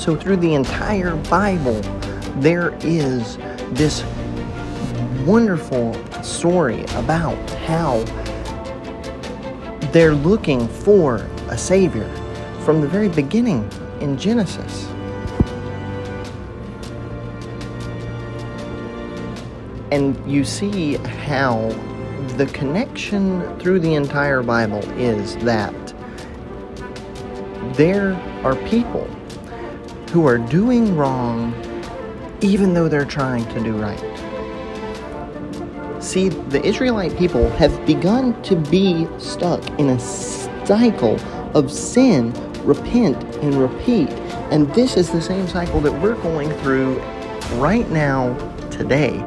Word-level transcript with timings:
So, 0.00 0.16
through 0.16 0.36
the 0.36 0.54
entire 0.54 1.14
Bible, 1.14 1.78
there 2.36 2.74
is 2.80 3.36
this 3.72 4.02
wonderful 5.26 5.92
story 6.22 6.84
about 6.94 7.36
how 7.66 7.98
they're 9.92 10.14
looking 10.14 10.66
for 10.68 11.16
a 11.50 11.58
Savior 11.58 12.08
from 12.64 12.80
the 12.80 12.88
very 12.88 13.10
beginning 13.10 13.70
in 14.00 14.16
Genesis. 14.16 14.86
And 19.90 20.16
you 20.26 20.46
see 20.46 20.94
how 20.96 21.68
the 22.38 22.46
connection 22.54 23.42
through 23.58 23.80
the 23.80 23.96
entire 23.96 24.42
Bible 24.42 24.82
is 24.98 25.36
that 25.44 25.74
there 27.76 28.14
are 28.44 28.56
people 28.66 29.06
who 30.10 30.26
are 30.26 30.38
doing 30.38 30.96
wrong 30.96 31.54
even 32.40 32.74
though 32.74 32.88
they're 32.88 33.04
trying 33.04 33.46
to 33.54 33.62
do 33.62 33.76
right. 33.76 34.00
See, 36.02 36.30
the 36.30 36.64
Israelite 36.64 37.16
people 37.18 37.48
have 37.50 37.86
begun 37.86 38.40
to 38.44 38.56
be 38.56 39.06
stuck 39.18 39.66
in 39.78 39.90
a 39.90 40.00
cycle 40.00 41.20
of 41.54 41.70
sin, 41.70 42.32
repent, 42.64 43.22
and 43.36 43.54
repeat. 43.54 44.08
And 44.50 44.72
this 44.74 44.96
is 44.96 45.10
the 45.10 45.20
same 45.20 45.46
cycle 45.46 45.80
that 45.82 45.92
we're 45.92 46.20
going 46.22 46.50
through 46.60 46.98
right 47.56 47.88
now, 47.90 48.34
today. 48.70 49.24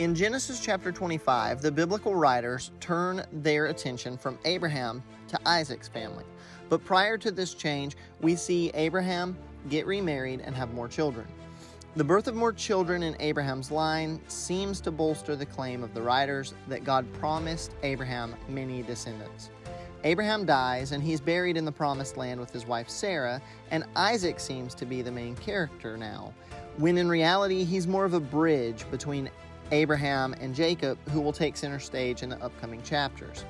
In 0.00 0.12
Genesis 0.12 0.58
chapter 0.58 0.90
25, 0.90 1.62
the 1.62 1.70
biblical 1.70 2.16
writers 2.16 2.72
turn 2.80 3.24
their 3.30 3.66
attention 3.66 4.18
from 4.18 4.36
Abraham 4.44 5.04
to 5.28 5.38
Isaac's 5.46 5.86
family. 5.86 6.24
But 6.68 6.84
prior 6.84 7.16
to 7.18 7.30
this 7.30 7.54
change, 7.54 7.96
we 8.20 8.34
see 8.34 8.72
Abraham 8.74 9.36
get 9.68 9.86
remarried 9.86 10.40
and 10.40 10.52
have 10.56 10.74
more 10.74 10.88
children. 10.88 11.28
The 11.94 12.02
birth 12.02 12.26
of 12.26 12.34
more 12.34 12.52
children 12.52 13.04
in 13.04 13.14
Abraham's 13.20 13.70
line 13.70 14.20
seems 14.26 14.80
to 14.80 14.90
bolster 14.90 15.36
the 15.36 15.46
claim 15.46 15.84
of 15.84 15.94
the 15.94 16.02
writers 16.02 16.54
that 16.66 16.82
God 16.82 17.06
promised 17.12 17.70
Abraham 17.84 18.34
many 18.48 18.82
descendants. 18.82 19.50
Abraham 20.02 20.44
dies 20.44 20.90
and 20.90 21.04
he's 21.04 21.20
buried 21.20 21.56
in 21.56 21.64
the 21.64 21.70
promised 21.70 22.16
land 22.16 22.40
with 22.40 22.52
his 22.52 22.66
wife 22.66 22.90
Sarah, 22.90 23.40
and 23.70 23.84
Isaac 23.94 24.40
seems 24.40 24.74
to 24.74 24.86
be 24.86 25.02
the 25.02 25.12
main 25.12 25.36
character 25.36 25.96
now, 25.96 26.34
when 26.78 26.98
in 26.98 27.08
reality 27.08 27.62
he's 27.62 27.86
more 27.86 28.04
of 28.04 28.14
a 28.14 28.20
bridge 28.20 28.84
between 28.90 29.30
Abraham, 29.72 30.34
and 30.40 30.54
Jacob, 30.54 30.98
who 31.10 31.20
will 31.20 31.32
take 31.32 31.56
center 31.56 31.78
stage 31.78 32.22
in 32.22 32.28
the 32.28 32.42
upcoming 32.42 32.82
chapters. 32.82 33.44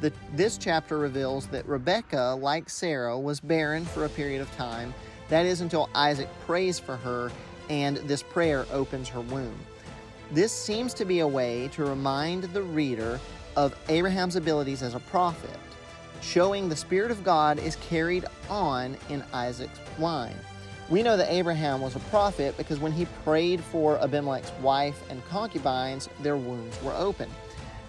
The, 0.00 0.12
this 0.34 0.58
chapter 0.58 0.98
reveals 0.98 1.46
that 1.48 1.66
Rebekah, 1.66 2.38
like 2.40 2.68
Sarah, 2.68 3.18
was 3.18 3.40
barren 3.40 3.84
for 3.84 4.04
a 4.04 4.08
period 4.08 4.42
of 4.42 4.54
time. 4.56 4.92
That 5.28 5.46
is 5.46 5.62
until 5.62 5.88
Isaac 5.94 6.28
prays 6.46 6.78
for 6.78 6.96
her 6.96 7.32
and 7.68 7.96
this 7.98 8.22
prayer 8.22 8.66
opens 8.70 9.08
her 9.08 9.20
womb. 9.20 9.58
This 10.30 10.52
seems 10.52 10.92
to 10.94 11.04
be 11.04 11.20
a 11.20 11.26
way 11.26 11.68
to 11.68 11.84
remind 11.84 12.44
the 12.44 12.62
reader 12.62 13.20
of 13.56 13.74
Abraham's 13.88 14.36
abilities 14.36 14.82
as 14.82 14.94
a 14.94 15.00
prophet, 15.00 15.58
showing 16.20 16.68
the 16.68 16.76
Spirit 16.76 17.10
of 17.10 17.24
God 17.24 17.58
is 17.58 17.76
carried 17.76 18.24
on 18.48 18.96
in 19.08 19.22
Isaac's 19.32 19.78
line. 19.98 20.36
We 20.88 21.02
know 21.02 21.16
that 21.16 21.32
Abraham 21.32 21.80
was 21.80 21.96
a 21.96 22.00
prophet 22.00 22.56
because 22.56 22.78
when 22.78 22.92
he 22.92 23.06
prayed 23.24 23.60
for 23.60 23.98
Abimelech's 23.98 24.52
wife 24.62 25.02
and 25.10 25.24
concubines, 25.26 26.08
their 26.20 26.36
wombs 26.36 26.80
were 26.80 26.94
open. 26.94 27.28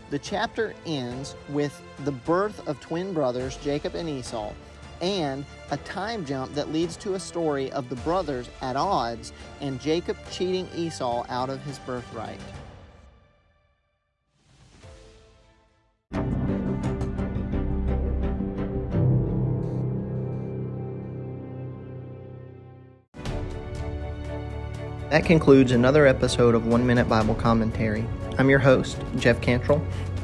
The 0.09 0.17
chapter 0.17 0.73
ends 0.87 1.35
with 1.49 1.79
the 2.05 2.11
birth 2.11 2.67
of 2.67 2.79
twin 2.79 3.13
brothers, 3.13 3.57
Jacob 3.57 3.93
and 3.93 4.09
Esau, 4.09 4.51
and 4.99 5.45
a 5.69 5.77
time 5.77 6.25
jump 6.25 6.55
that 6.55 6.73
leads 6.73 6.97
to 6.97 7.13
a 7.13 7.19
story 7.19 7.71
of 7.71 7.87
the 7.89 7.97
brothers 7.97 8.49
at 8.61 8.75
odds 8.75 9.31
and 9.61 9.79
Jacob 9.79 10.17
cheating 10.31 10.67
Esau 10.75 11.23
out 11.29 11.51
of 11.51 11.61
his 11.65 11.77
birthright. 11.79 12.39
That 25.09 25.23
concludes 25.23 25.71
another 25.71 26.05
episode 26.05 26.53
of 26.53 26.67
One 26.67 26.85
Minute 26.85 27.07
Bible 27.07 27.33
Commentary. 27.33 28.05
I'm 28.37 28.49
your 28.49 28.59
host, 28.59 29.01
Jeff 29.15 29.39
Cantrell, 29.39 29.81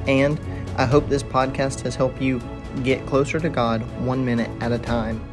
and 0.08 0.38
I 0.78 0.84
hope 0.84 1.08
this 1.08 1.24
podcast 1.24 1.80
has 1.84 1.96
helped 1.96 2.22
you 2.22 2.42
get 2.84 3.06
closer 3.06 3.40
to 3.40 3.48
God 3.48 3.82
one 4.02 4.26
minute 4.26 4.50
at 4.62 4.74
a 4.74 4.78
time. 4.78 5.24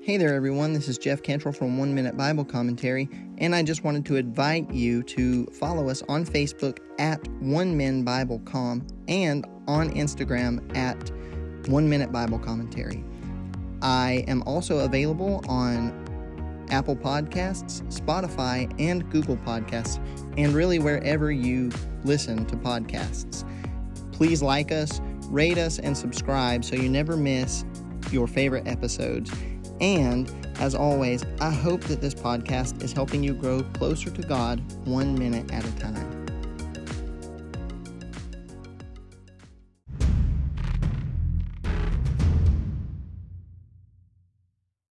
Hey 0.00 0.16
there, 0.16 0.32
everyone. 0.32 0.72
This 0.72 0.88
is 0.88 0.96
Jeff 0.96 1.22
Cantrell 1.22 1.52
from 1.52 1.76
One 1.76 1.94
Minute 1.94 2.16
Bible 2.16 2.44
Commentary, 2.46 3.10
and 3.36 3.54
I 3.54 3.64
just 3.64 3.84
wanted 3.84 4.06
to 4.06 4.16
invite 4.16 4.70
you 4.70 5.02
to 5.02 5.44
follow 5.46 5.90
us 5.90 6.02
on 6.08 6.24
Facebook 6.24 6.78
at 6.98 7.28
One 7.42 7.76
Min 7.76 8.02
Bible 8.02 8.38
Com 8.46 8.86
and 9.08 9.44
on 9.68 9.90
Instagram 9.90 10.74
at 10.74 11.10
one 11.68 11.88
Minute 11.88 12.12
Bible 12.12 12.38
Commentary. 12.38 13.04
I 13.82 14.24
am 14.26 14.42
also 14.42 14.80
available 14.80 15.44
on 15.48 16.04
Apple 16.70 16.96
Podcasts, 16.96 17.82
Spotify, 17.92 18.72
and 18.80 19.08
Google 19.10 19.36
Podcasts, 19.36 20.00
and 20.36 20.52
really 20.52 20.78
wherever 20.78 21.30
you 21.30 21.70
listen 22.04 22.44
to 22.46 22.56
podcasts. 22.56 23.44
Please 24.12 24.42
like 24.42 24.72
us, 24.72 25.00
rate 25.28 25.58
us, 25.58 25.78
and 25.78 25.96
subscribe 25.96 26.64
so 26.64 26.74
you 26.74 26.88
never 26.88 27.16
miss 27.16 27.64
your 28.10 28.26
favorite 28.26 28.66
episodes. 28.66 29.30
And 29.80 30.32
as 30.58 30.74
always, 30.74 31.24
I 31.40 31.50
hope 31.50 31.82
that 31.82 32.00
this 32.00 32.14
podcast 32.14 32.82
is 32.82 32.92
helping 32.92 33.22
you 33.22 33.34
grow 33.34 33.62
closer 33.74 34.10
to 34.10 34.22
God 34.22 34.60
one 34.86 35.18
minute 35.18 35.52
at 35.52 35.64
a 35.64 35.72
time. 35.76 36.25